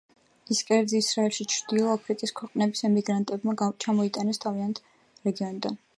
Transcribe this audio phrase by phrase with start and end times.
[0.53, 3.55] ეს კერძი ისრაელში ჩრდილო აფრიკის ქვეყნების ემიგრანტებმა
[3.85, 4.87] ჩამოიტანეს თავიანთი
[5.31, 5.83] რეგიონიდან.